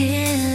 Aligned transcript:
still 0.00 0.49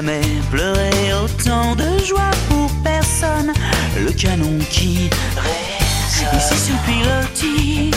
jamais 0.00 0.40
pleuré 0.50 0.90
autant 1.22 1.74
de 1.76 2.02
joie 2.02 2.30
pour 2.48 2.70
personne. 2.82 3.52
Le 3.98 4.10
canon 4.12 4.58
qui 4.70 5.10
résonne. 5.36 6.38
Ici 6.38 6.56
sur 6.66 6.78
pilotis, 6.86 7.90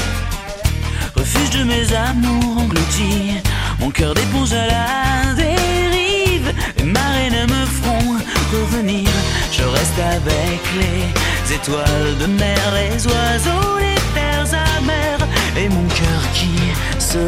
refuge 1.16 1.50
de 1.52 1.64
mes 1.64 1.96
amours 1.96 2.58
engloutis. 2.58 3.42
Mon 3.80 3.90
cœur 3.90 4.14
d'éponge 4.14 4.52
à 4.52 4.68
la 4.68 5.34
dérive. 5.36 6.54
Les 6.78 6.84
marées 6.84 7.30
ne 7.30 7.44
me 7.54 7.66
feront 7.78 8.18
revenir. 8.52 9.10
Je 9.52 9.64
reste 9.64 10.00
avec 10.00 10.62
les 10.82 11.56
étoiles 11.56 12.18
de 12.20 12.26
mer, 12.26 12.64
les 12.80 13.08
oiseaux, 13.08 13.78
les 13.80 14.02
terres 14.14 14.60
amères. 14.78 15.26
Et 15.58 15.70
mon 15.70 15.88
cœur 15.88 16.22
qui 16.34 16.54
se 17.00 17.20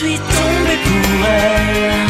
suis 0.00 0.16
tombé 0.16 0.76
pour 0.86 1.26
elle. 1.26 2.08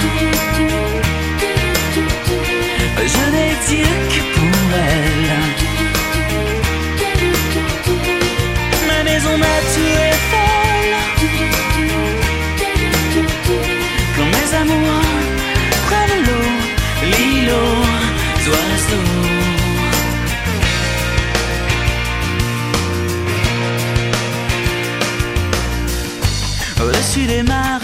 Je 3.15 3.25
n'ai 3.33 3.53
Dieu 3.67 3.91
que 4.13 4.21
pour 4.35 4.67
elle. 4.89 5.33
Ma 8.89 8.99
maison, 9.09 9.35
ma 9.45 9.57
est 10.07 10.21
folle. 10.31 10.97
Quand 14.17 14.29
mes 14.37 14.51
amours 14.61 15.09
prennent 15.87 16.23
l'eau, 16.27 16.51
l'îlot 17.11 17.83
d'oiseaux. 18.45 19.31
Au-dessus 26.83 27.27
des 27.27 27.43
marées, 27.43 27.80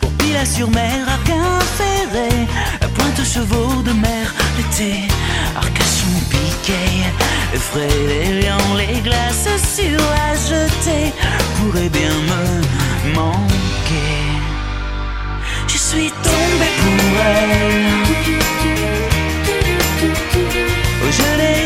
Pour 0.00 0.10
Pilat-sur-Mer, 0.12 1.08
Arquin 1.08 1.58
ferré, 1.78 2.28
pointe 2.94 3.24
chevaux 3.24 3.82
de 3.82 3.92
mer, 3.92 4.34
l'été, 4.58 5.08
Arcachon 5.56 6.20
piqué, 6.28 6.84
les 7.50 7.58
frais, 7.58 7.88
les 8.08 8.42
lions, 8.42 8.74
les 8.76 9.00
glaces 9.00 9.48
sur 9.74 9.98
la 9.98 10.34
jetée 10.34 11.14
pourraient 11.56 11.88
bien 11.88 12.14
me 12.30 13.14
manquer. 13.14 14.22
Je 15.66 15.78
suis 15.78 16.10
tombé 16.22 16.68
pour 16.82 17.20
elle. 17.24 17.86
Oh, 21.02 21.10
je 21.10 21.28
n'ai 21.38 21.65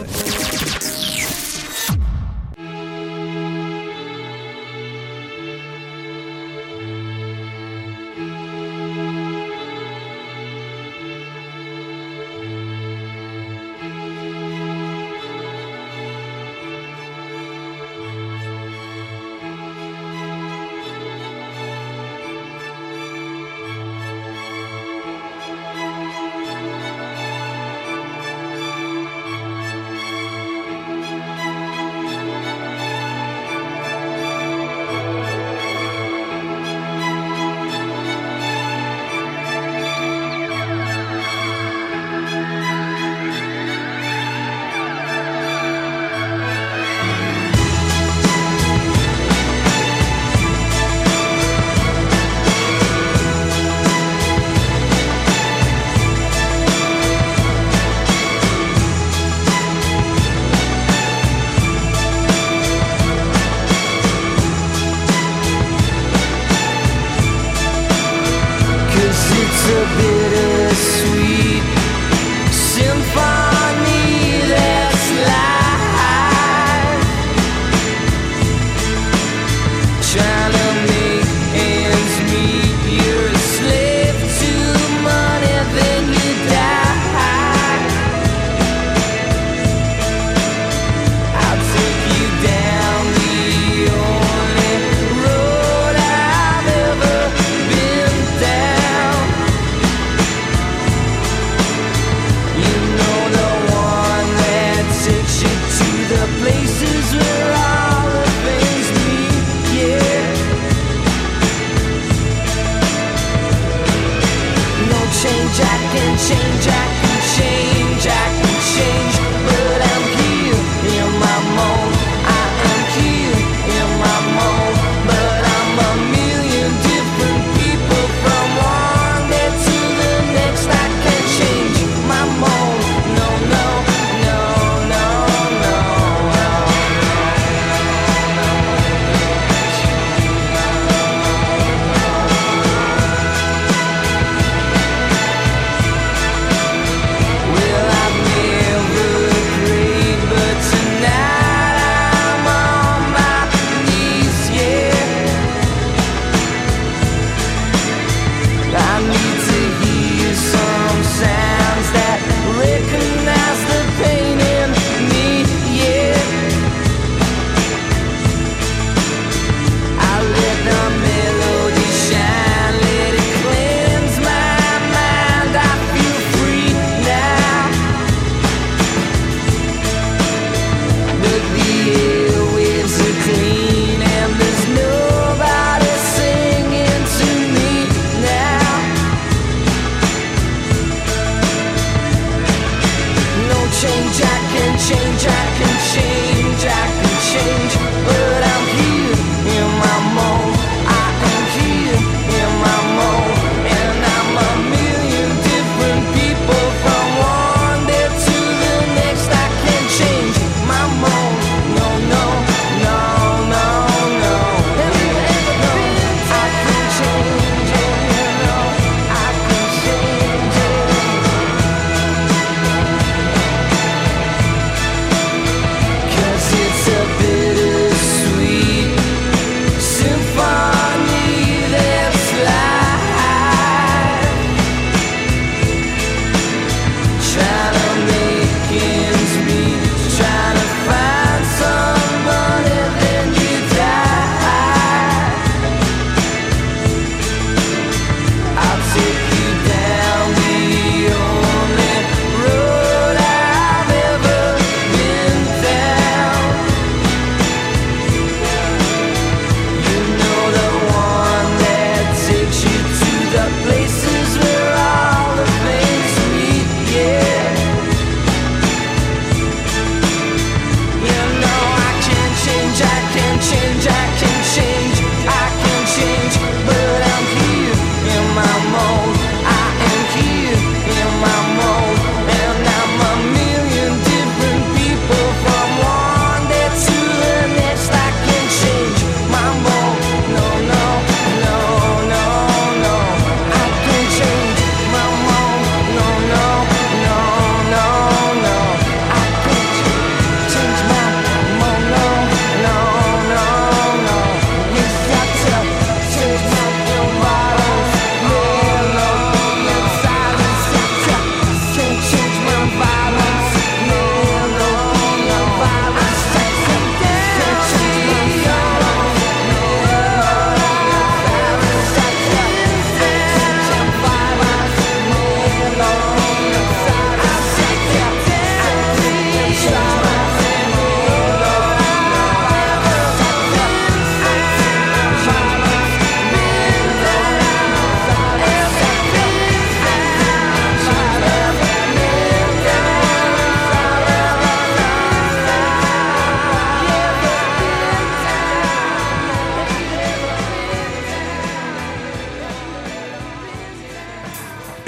can 115.93 116.17
change 116.17 116.63
Jack. 116.63 117.00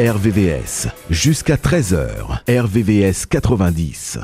RVVS. 0.04 0.90
Jusqu'à 1.10 1.56
13h, 1.56 2.42
RVVS 2.50 3.26
90. 3.26 4.20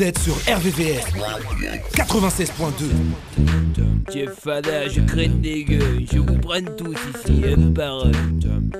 Vous 0.00 0.06
êtes 0.06 0.18
sur 0.20 0.34
RVVS 0.34 1.12
96.2. 1.94 2.54
Jeff 4.10 4.30
Fada, 4.30 4.88
je 4.88 5.02
craigne 5.02 5.42
des 5.42 5.62
gueules, 5.64 6.06
je 6.10 6.18
vous 6.18 6.38
prenne 6.38 6.74
tous 6.74 6.94
ici, 6.94 7.42
un 7.44 7.70
par 7.70 8.06
un. 8.06 8.79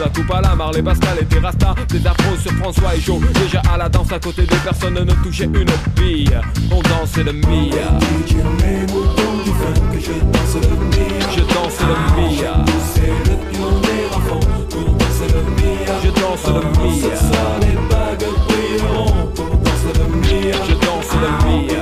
La 0.00 0.08
coupe 0.08 0.30
à 0.32 0.40
la 0.40 0.54
Marley, 0.54 0.82
Pascal 0.82 1.18
et 1.18 1.38
Rasta 1.38 1.74
Des 1.88 2.06
afros 2.06 2.36
François 2.60 2.94
et 2.96 3.00
Joe. 3.00 3.20
Déjà 3.34 3.62
à 3.72 3.76
la 3.76 3.88
danse 3.88 4.12
à 4.12 4.18
côté 4.18 4.42
de 4.42 4.54
personne 4.64 4.94
ne 4.94 5.12
touchait 5.22 5.44
une 5.44 5.66
bille. 5.96 6.30
On 6.70 6.80
dansait 6.82 7.24
le 7.24 7.32
Mia 7.32 7.98
Je 11.30 11.40
danse 11.40 11.80
le 11.80 11.96
Mia 12.16 12.64
Je 16.04 16.10
danse 16.10 16.46
le 16.46 16.64
Mia 16.76 17.32
Je 20.66 20.74
danse 20.74 21.12
le 21.14 21.28
Mia 21.48 21.81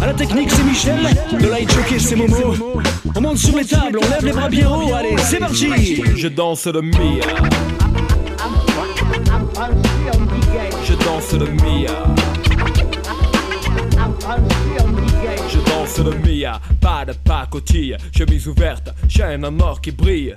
À 0.00 0.06
la 0.06 0.14
technique, 0.14 0.50
c'est 0.50 0.62
Michel. 0.62 1.00
Le 1.32 1.50
light 1.50 1.72
jockey, 1.72 1.98
c'est 1.98 2.16
Momo. 2.16 2.54
On 3.14 3.20
monte 3.20 3.38
sur 3.38 3.56
les 3.56 3.64
tables, 3.64 3.98
on 4.02 4.08
lève 4.08 4.24
les 4.24 4.32
bras 4.32 4.48
bien 4.48 4.70
haut. 4.70 4.94
Allez, 4.94 5.16
c'est 5.18 5.38
parti. 5.38 6.02
Je 6.16 6.28
danse 6.28 6.66
le 6.66 6.82
Mia 6.82 7.26
Je 10.84 10.94
danse 11.04 11.32
le 11.32 11.46
Mia 11.46 12.04
Je 15.48 15.58
danse 15.70 15.98
le 15.98 16.14
Mia, 16.18 16.60
pas 16.80 17.04
de 17.04 17.12
pacotille, 17.12 17.96
chemise 18.16 18.46
ouverte, 18.46 18.90
chaîne 19.08 19.44
en 19.44 19.58
or 19.60 19.80
qui 19.80 19.90
brille. 19.90 20.36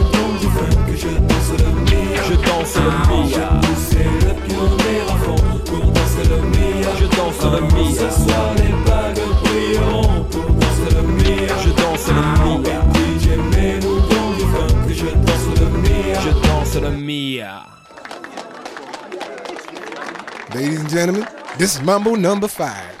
Je 2.31 2.37
danse 2.37 2.75
le 2.77 2.83
Mia. 3.09 3.49
Je 6.97 7.05
danse 7.17 7.43
le 7.43 7.59
Mia. 7.75 7.91
Ce 7.91 8.09
soir 8.23 8.47
les 8.55 8.73
bagues 8.89 9.19
brilleront 9.43 10.23
pour 10.31 10.47
danser 10.51 10.91
le 10.95 11.01
Mia. 11.01 11.53
Je 11.61 11.71
danse 11.71 12.07
le 12.07 12.21
Mia. 12.63 12.79
DJ 12.93 13.27
mets-nous 13.53 13.99
dans 13.99 14.31
du 14.37 14.45
funk. 14.53 14.87
Je 14.87 15.07
danse 15.07 15.47
le 15.59 15.65
Mia. 15.79 16.19
Je 16.21 16.31
danse 16.47 16.75
le 16.75 16.91
Mia. 16.91 17.53
Ladies 20.55 20.79
and 20.79 20.89
gentlemen, 20.89 21.25
this 21.57 21.75
is 21.75 21.81
Mambo 21.81 22.15
number 22.15 22.47
five. 22.47 23.00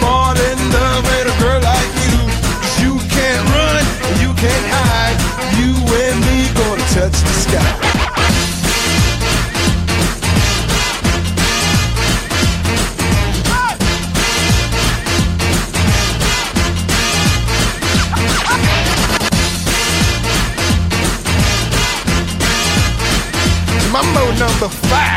fall 0.00 0.36
in 0.48 0.58
love 0.76 1.02
with 1.04 1.32
a 1.32 1.36
girl 1.42 1.60
like 1.60 1.90
you. 2.04 2.16
'Cause 2.60 2.76
you 2.84 2.94
can't 3.16 3.44
run 3.56 3.84
you 4.22 4.30
can't 4.44 4.66
hide. 4.76 5.18
You 5.58 5.72
and 6.02 6.18
me 6.26 6.38
gonna 6.58 6.86
touch 6.96 7.18
the 7.28 7.34
sky. 7.44 7.70
Number 24.38 24.68
five. 24.68 25.13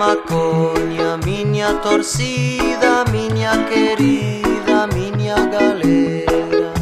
macoña, 0.00 1.18
miña 1.26 1.78
torcida, 1.82 3.04
miña 3.12 3.52
querida, 3.68 4.86
miña 4.96 5.36
galera. 5.56 6.72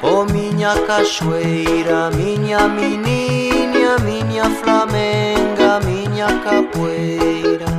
O 0.00 0.24
miña 0.24 0.72
cachoeira, 0.86 2.10
miña 2.20 2.60
menininha, 2.68 3.92
miña 4.08 4.46
flamenga, 4.60 5.70
miña 5.88 6.28
capoeira. 6.42 7.70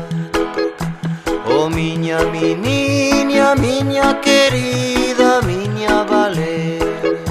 O 1.58 1.68
miña 1.68 2.20
menininha, 2.36 3.56
miña 3.56 4.08
querida, 4.22 5.30
miña 5.50 6.04
valera. 6.04 7.24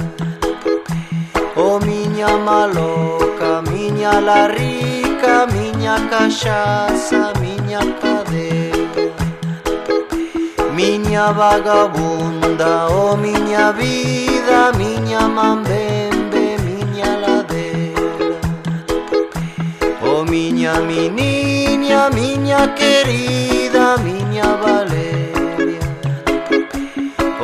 O 1.55 1.79
miña 1.79 2.29
maloca, 2.49 3.61
miña 3.71 4.19
la 4.19 4.41
rica, 4.49 5.47
miña 5.53 5.68
miña 5.89 6.09
cachaça, 6.09 7.33
miña 7.39 7.79
cadeia 8.01 9.09
Miña 10.75 11.31
vagabunda, 11.31 12.87
oh 12.89 13.17
miña 13.17 13.71
vida, 13.71 14.71
miña 14.77 15.27
mambembe, 15.27 16.57
miña 16.63 17.17
ladeira 17.17 18.37
Oh 20.03 20.23
miña 20.23 20.79
meniña, 20.79 22.09
miña 22.11 22.75
querida, 22.75 23.97
miña 23.97 24.55
valeria. 24.63 25.85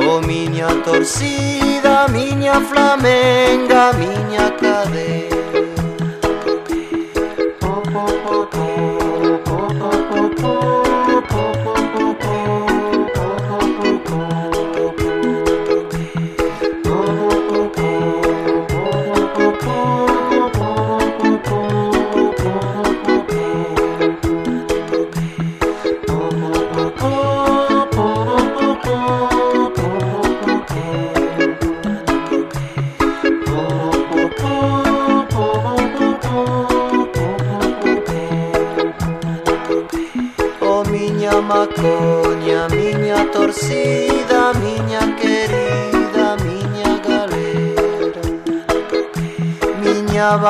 Oh 0.06 0.20
miña 0.20 0.68
torcida, 0.84 2.06
miña 2.08 2.60
flamenga, 2.60 3.92
miña 3.92 4.56
cadeia 4.56 5.35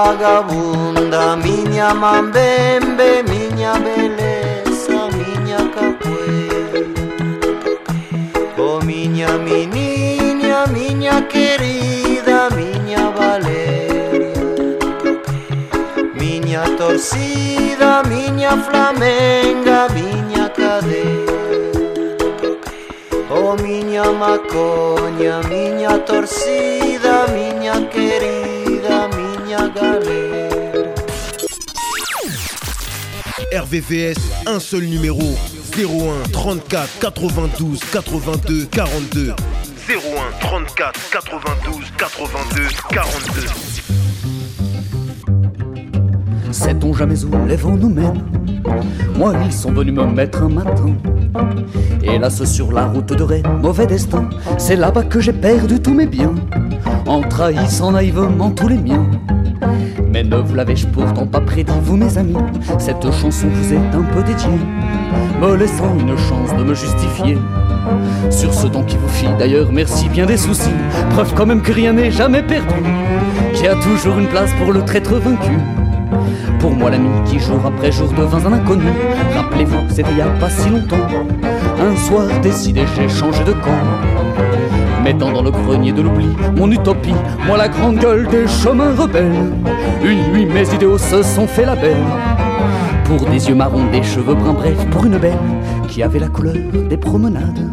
vagabunda 0.07 1.37
Miña 1.37 1.93
mambembe, 1.93 3.25
miña 3.33 3.73
beleza, 3.87 4.99
miña 5.19 5.61
cacué 5.75 6.85
Oh 8.57 8.81
miña 8.81 9.31
meniña, 9.49 10.67
miña 10.67 11.27
querida, 11.29 12.49
miña 12.59 13.03
Valeria. 13.19 14.33
Miña 16.15 16.63
torcida, 16.79 18.03
miña 18.13 18.53
flamenga, 18.67 19.89
miña 19.99 20.45
cadera. 20.59 21.33
Oh 23.31 23.55
miña 23.65 24.05
macoña, 24.23 25.35
miña 25.51 25.93
torcida, 26.05 27.27
miña 27.37 27.75
querida. 27.91 28.36
RVVS, 33.57 34.19
un 34.47 34.61
seul 34.61 34.85
numéro 34.85 35.23
01 35.75 36.29
34 36.31 36.99
92 37.01 37.81
82 37.91 38.67
42 38.67 39.35
01 39.89 39.95
34 40.41 41.11
92 41.11 41.93
82 41.97 42.63
42 42.91 43.47
Sait-on 46.53 46.93
jamais 46.93 47.25
où 47.25 47.47
les 47.47 47.57
vents 47.57 47.77
nous 47.77 47.89
mènent? 47.89 48.23
Moi, 49.17 49.33
ils 49.47 49.53
sont 49.53 49.73
venus 49.73 49.95
me 49.95 50.05
mettre 50.05 50.43
un 50.43 50.51
matin. 50.51 50.95
Hélas, 52.03 52.45
sur 52.45 52.73
la 52.73 52.87
route 52.87 53.15
de 53.15 53.23
Rennes, 53.23 53.61
mauvais 53.63 53.87
destin. 53.87 54.29
C'est 54.59 54.77
là-bas 54.77 55.05
que 55.05 55.21
j'ai 55.21 55.33
perdu 55.33 55.81
tous 55.81 55.95
mes 55.95 56.07
biens, 56.07 56.35
en 57.07 57.23
trahissant 57.23 57.93
naïvement 57.93 58.51
tous 58.51 58.69
les 58.69 58.79
miens. 58.79 59.09
Mais 60.13 60.23
ne 60.23 60.37
vous 60.37 60.55
l'avais-je 60.55 60.87
pourtant 60.87 61.27
pas 61.27 61.41
prédit, 61.41 61.73
vous 61.83 61.97
mes 61.97 62.19
amis. 62.19 62.37
Cette 62.79 63.11
chanson 63.11 63.49
vous 63.49 63.73
est 63.73 63.77
un 63.77 64.03
peu 64.03 64.23
dédiée, 64.23 64.49
me 65.41 65.57
laissant 65.57 65.95
une 65.99 66.17
chance 66.17 66.55
de 66.57 66.65
me 66.65 66.75
justifier. 66.75 67.39
Sur 68.31 68.53
ce 68.53 68.67
temps 68.67 68.83
qui 68.83 68.97
vous 68.97 69.09
fit 69.09 69.29
d'ailleurs 69.39 69.71
merci 69.73 70.09
bien 70.09 70.27
des 70.27 70.37
soucis, 70.37 70.71
preuve 71.11 71.33
quand 71.35 71.47
même 71.47 71.63
que 71.63 71.73
rien 71.73 71.93
n'est 71.93 72.11
jamais 72.11 72.43
perdu, 72.43 72.75
qu'il 73.55 73.65
y 73.65 73.69
a 73.69 73.77
toujours 73.77 74.19
une 74.19 74.27
place 74.27 74.53
pour 74.55 74.73
le 74.73 74.85
traître 74.85 75.15
vaincu. 75.15 75.53
Pour 76.59 76.71
moi 76.71 76.91
l'ami 76.91 77.09
qui 77.27 77.39
jour 77.39 77.61
après 77.65 77.93
jour 77.93 78.13
devint 78.13 78.45
un 78.47 78.53
inconnu 78.53 78.87
Rappelez-vous, 79.35 79.89
c'était 79.89 80.11
il 80.13 80.19
y 80.19 80.23
a 80.23 80.29
pas 80.41 80.51
si 80.51 80.69
longtemps. 80.69 81.07
Un 81.79 81.97
soir 81.97 82.25
décidé, 82.43 82.83
j'ai 82.97 83.09
changé 83.09 83.45
de 83.45 83.53
camp 83.53 84.16
Mettant 85.07 85.31
dans 85.31 85.43
le 85.43 85.53
grenier 85.53 85.93
de 85.93 86.03
l'oubli 86.03 86.27
mon 86.57 86.69
utopie 86.69 87.15
Moi 87.47 87.57
la 87.57 87.69
grande 87.69 87.99
gueule 87.99 88.27
des 88.27 88.49
chemins 88.49 88.93
rebelles 88.93 89.53
Une 90.03 90.33
nuit 90.33 90.47
mes 90.47 90.69
idéaux 90.75 90.99
se 90.99 91.23
sont 91.23 91.47
fait 91.47 91.65
la 91.65 91.77
belle 91.77 91.95
Pour 93.05 93.25
des 93.25 93.49
yeux 93.49 93.55
marrons, 93.55 93.89
des 93.93 94.03
cheveux 94.03 94.35
bruns, 94.35 94.55
bref 94.55 94.75
Pour 94.91 95.05
une 95.05 95.19
belle 95.19 95.39
qui 95.87 96.03
avait 96.03 96.19
la 96.19 96.27
couleur 96.27 96.57
des 96.91 96.97
promenades 96.97 97.71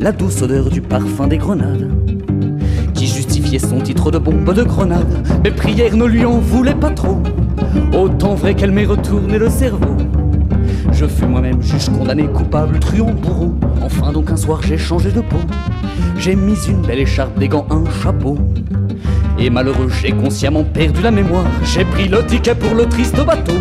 La 0.00 0.10
douce 0.10 0.40
odeur 0.40 0.70
du 0.70 0.80
parfum 0.80 1.26
des 1.26 1.36
grenades 1.36 1.90
qui 2.94 3.06
justifiait 3.06 3.58
son 3.58 3.80
titre 3.82 4.10
de 4.10 4.18
bombe 4.18 4.52
de 4.52 4.64
grenade. 4.64 5.28
Mes 5.44 5.52
prières 5.52 5.96
ne 5.96 6.04
lui 6.04 6.24
en 6.24 6.38
voulaient 6.38 6.74
pas 6.74 6.90
trop, 6.90 7.22
autant 7.92 8.34
vrai 8.34 8.54
qu'elle 8.54 8.72
m'ait 8.72 8.86
retourné 8.86 9.38
le 9.38 9.48
cerveau. 9.48 9.96
Je 10.90 11.06
fus 11.06 11.26
moi-même 11.26 11.62
juge 11.62 11.90
condamné, 11.90 12.26
coupable, 12.26 12.80
truand, 12.80 13.12
bourreau. 13.12 13.54
Enfin 13.82 14.10
donc 14.10 14.32
un 14.32 14.36
soir 14.36 14.60
j'ai 14.66 14.78
changé 14.78 15.12
de 15.12 15.20
peau. 15.20 15.38
J'ai 16.16 16.34
mis 16.34 16.58
une 16.68 16.82
belle 16.82 17.00
écharpe, 17.00 17.38
des 17.38 17.48
gants, 17.48 17.66
un 17.70 17.84
chapeau. 18.02 18.38
Et 19.38 19.50
malheureux, 19.50 19.88
j'ai 19.88 20.12
consciemment 20.12 20.64
perdu 20.64 21.00
la 21.02 21.10
mémoire. 21.10 21.46
J'ai 21.62 21.84
pris 21.84 22.08
le 22.08 22.24
ticket 22.26 22.54
pour 22.54 22.74
le 22.74 22.86
triste 22.86 23.24
bateau, 23.24 23.54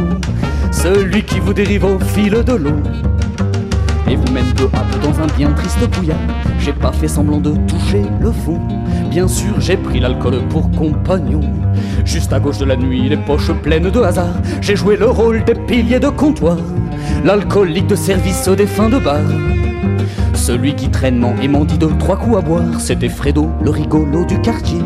celui 0.71 1.23
qui 1.23 1.39
vous 1.39 1.53
dérive 1.53 1.85
au 1.85 1.99
fil 1.99 2.43
de 2.43 2.53
l'eau. 2.53 2.81
Et 4.09 4.15
vous 4.15 4.31
mène 4.31 4.45
peu 4.55 4.65
à 4.73 4.79
peu 4.79 4.99
dans 4.99 5.21
un 5.21 5.27
bien 5.37 5.51
triste 5.51 5.87
bouillard. 5.91 6.17
J'ai 6.59 6.73
pas 6.73 6.91
fait 6.91 7.07
semblant 7.07 7.39
de 7.39 7.51
toucher 7.67 8.03
le 8.19 8.31
fond. 8.31 8.59
Bien 9.09 9.27
sûr, 9.27 9.59
j'ai 9.59 9.77
pris 9.77 9.99
l'alcool 9.99 10.41
pour 10.49 10.71
compagnon. 10.71 11.41
Juste 12.05 12.33
à 12.33 12.39
gauche 12.39 12.57
de 12.57 12.65
la 12.65 12.75
nuit, 12.75 13.09
les 13.09 13.17
poches 13.17 13.51
pleines 13.63 13.89
de 13.89 13.99
hasard. 14.01 14.33
J'ai 14.61 14.75
joué 14.75 14.95
le 14.95 15.07
rôle 15.07 15.43
des 15.43 15.55
piliers 15.55 15.99
de 15.99 16.09
comptoir. 16.09 16.57
L'alcoolique 17.23 17.87
de 17.87 17.95
service 17.95 18.47
des 18.47 18.65
fins 18.67 18.89
de 18.89 18.99
bar. 18.99 19.21
Celui 20.47 20.75
qui 20.75 20.89
traînement 20.89 21.35
et 21.41 21.49
mendie 21.49 21.77
de 21.77 21.87
trois 21.99 22.15
coups 22.15 22.37
à 22.37 22.39
boire, 22.39 22.79
c'était 22.79 23.09
Fredo, 23.09 23.49
le 23.61 23.69
rigolo 23.69 24.23
du 24.23 24.39
quartier. 24.39 24.79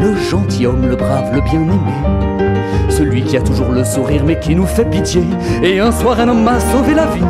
Le 0.00 0.14
gentilhomme, 0.14 0.86
le 0.86 0.94
brave, 0.94 1.34
le 1.34 1.40
bien-aimé. 1.40 2.54
Celui 2.88 3.22
qui 3.22 3.36
a 3.36 3.40
toujours 3.40 3.72
le 3.72 3.82
sourire 3.82 4.22
mais 4.24 4.38
qui 4.38 4.54
nous 4.54 4.66
fait 4.66 4.84
pitié. 4.84 5.24
Et 5.64 5.80
un 5.80 5.90
soir, 5.90 6.20
un 6.20 6.28
homme 6.28 6.44
m'a 6.44 6.60
sauvé 6.60 6.94
la 6.94 7.06
vie. 7.06 7.24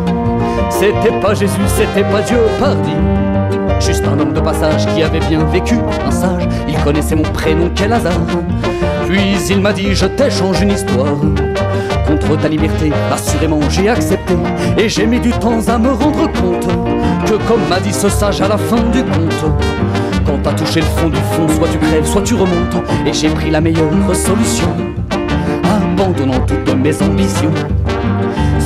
C'était 0.68 1.18
pas 1.22 1.32
Jésus, 1.32 1.54
c'était 1.68 2.06
pas 2.10 2.20
Dieu, 2.20 2.36
pardi. 2.60 2.92
Juste 3.80 4.04
un 4.06 4.20
homme 4.20 4.34
de 4.34 4.40
passage 4.40 4.86
qui 4.88 5.02
avait 5.02 5.20
bien 5.20 5.42
vécu, 5.46 5.76
un 6.06 6.10
sage. 6.10 6.46
Il 6.68 6.76
connaissait 6.84 7.16
mon 7.16 7.22
prénom, 7.22 7.70
quel 7.74 7.94
hasard. 7.94 8.26
Puis 9.08 9.38
il 9.48 9.62
m'a 9.62 9.72
dit, 9.72 9.94
je 9.94 10.04
t'échange 10.04 10.60
une 10.60 10.72
histoire. 10.72 11.16
Contre 12.06 12.36
ta 12.42 12.48
liberté, 12.48 12.92
assurément 13.10 13.60
j'ai 13.70 13.88
accepté. 13.88 14.34
Et 14.76 14.90
j'ai 14.90 15.06
mis 15.06 15.18
du 15.18 15.30
temps 15.30 15.66
à 15.66 15.78
me 15.78 15.92
rendre 15.92 16.30
compte 16.32 16.97
que, 17.26 17.34
comme 17.46 17.60
m'a 17.68 17.80
dit 17.80 17.92
ce 17.92 18.08
sage 18.08 18.40
à 18.40 18.48
la 18.48 18.58
fin 18.58 18.82
du 18.92 19.02
conte, 19.02 19.52
quand 20.26 20.38
t'as 20.42 20.52
touché 20.52 20.80
le 20.80 20.86
fond 20.86 21.08
du 21.08 21.16
fond, 21.32 21.48
soit 21.48 21.68
tu 21.68 21.78
crèves, 21.78 22.06
soit 22.06 22.22
tu 22.22 22.34
remontes. 22.34 22.76
Et 23.06 23.12
j'ai 23.12 23.28
pris 23.30 23.50
la 23.50 23.60
meilleure 23.60 23.90
solution, 24.14 24.68
abandonnant 25.64 26.40
toutes 26.46 26.74
mes 26.76 27.02
ambitions. 27.02 27.52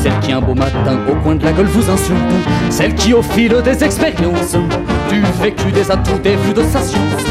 Celle 0.02 0.18
qui 0.20 0.32
un 0.32 0.40
beau 0.40 0.54
matin 0.54 0.98
au 1.08 1.14
coin 1.22 1.36
de 1.36 1.44
la 1.44 1.52
gueule 1.52 1.66
vous 1.66 1.88
insulte 1.88 2.18
Celle 2.70 2.92
qui 2.96 3.14
au 3.14 3.22
fil 3.22 3.54
des 3.62 3.84
expériences 3.84 4.56
Du 5.08 5.22
vécu, 5.40 5.70
des 5.70 5.88
atouts, 5.92 6.18
des 6.24 6.34
vues 6.34 6.52
de 6.52 6.64
sa 6.64 6.80
science 6.80 7.22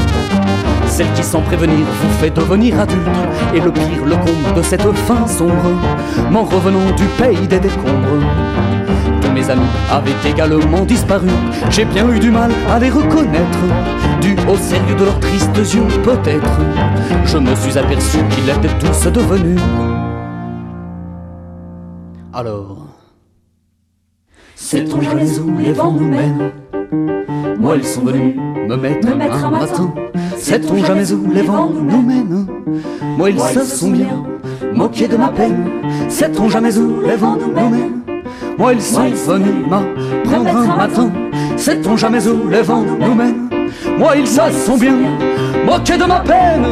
Celle 0.88 1.12
qui 1.12 1.22
sans 1.22 1.42
prévenir 1.42 1.76
vous 1.80 2.18
fait 2.22 2.30
devenir 2.30 2.80
adulte 2.80 3.02
Et 3.54 3.60
le 3.60 3.74
pire, 3.74 4.06
le 4.06 4.16
comble 4.16 4.56
de 4.56 4.62
cette 4.62 4.90
fin 5.00 5.28
sombre 5.28 5.52
M'en 6.32 6.44
revenant 6.44 6.96
du 6.96 7.04
pays 7.22 7.46
des 7.46 7.60
décombres 7.60 8.24
mes 9.32 9.50
amis 9.50 9.62
avaient 9.92 10.30
également 10.30 10.82
disparu 10.86 11.28
J'ai 11.70 11.86
bien 11.86 12.08
eu 12.10 12.20
du 12.20 12.32
mal 12.32 12.52
à 12.70 12.80
les 12.80 12.90
reconnaître 12.90 13.60
Dû 14.22 14.36
au 14.50 14.56
sérieux 14.58 14.96
de 14.96 15.06
leurs 15.06 15.20
tristes 15.20 15.74
yeux 15.74 15.88
peut-être 16.04 16.60
Je 17.26 17.38
me 17.38 17.56
suis 17.56 17.78
aperçu 17.78 18.18
qu'ils 18.30 18.50
étaient 18.50 18.78
tous 18.80 19.08
devenus 19.12 19.60
alors, 22.34 22.78
sait-on 24.56 25.02
jamais 25.02 25.38
où 25.40 25.58
les 25.58 25.74
vents 25.74 25.92
nous 25.92 26.08
mènent 26.08 26.52
Moi, 27.60 27.76
ils 27.76 27.84
sont 27.84 28.04
venus 28.06 28.38
me 28.38 28.78
mettre, 28.78 29.10
Me 29.10 29.16
mettre 29.16 29.44
un 29.44 29.48
un 29.48 29.52
matin. 29.52 29.84
matin. 29.84 29.94
Sait-on 30.38 30.78
jamais 30.78 31.12
où 31.12 31.30
les 31.30 31.42
vents 31.42 31.70
nous 31.70 32.02
mènent 32.02 32.48
Moi, 33.18 33.32
ils 33.32 33.40
se 33.40 33.66
sont 33.66 33.92
bien 33.92 34.24
moqués 34.74 35.10
de 35.10 35.18
ma 35.18 35.28
peine. 35.28 35.70
Sait-on 36.08 36.48
jamais 36.48 36.78
où 36.78 37.02
les 37.02 37.18
vents 37.18 37.36
nous 37.36 37.52
mènent 37.52 38.01
moi, 38.58 38.74
ils 38.74 38.82
sont 38.82 39.10
venus 39.10 39.68
m'apprendre 39.68 40.58
un 40.58 40.76
matin. 40.78 41.12
Sait-on 41.58 41.98
jamais 41.98 42.28
où 42.28 42.48
les 42.50 42.62
vents 42.62 42.84
nous 42.84 43.16
mènent? 43.16 43.50
Moi, 43.98 44.18
ils 44.18 44.28
savent 44.28 44.56
sont 44.56 44.78
bien 44.78 44.96
moqués 45.66 45.98
de 45.98 46.06
ma 46.06 46.20
peine. 46.20 46.66